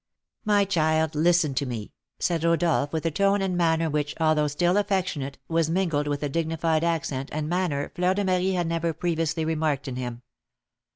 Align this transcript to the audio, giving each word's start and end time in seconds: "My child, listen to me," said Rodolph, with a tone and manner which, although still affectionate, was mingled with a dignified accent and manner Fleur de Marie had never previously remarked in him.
"My 0.45 0.65
child, 0.65 1.13
listen 1.13 1.53
to 1.53 1.67
me," 1.67 1.93
said 2.17 2.43
Rodolph, 2.43 2.91
with 2.91 3.05
a 3.05 3.11
tone 3.11 3.39
and 3.39 3.55
manner 3.55 3.87
which, 3.87 4.15
although 4.19 4.47
still 4.47 4.77
affectionate, 4.77 5.37
was 5.47 5.69
mingled 5.69 6.07
with 6.07 6.23
a 6.23 6.27
dignified 6.29 6.83
accent 6.83 7.29
and 7.31 7.47
manner 7.47 7.91
Fleur 7.93 8.15
de 8.15 8.25
Marie 8.25 8.53
had 8.53 8.65
never 8.65 8.93
previously 8.93 9.45
remarked 9.45 9.87
in 9.87 9.97
him. 9.97 10.23